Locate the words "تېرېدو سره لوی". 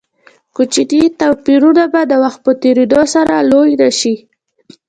2.63-3.71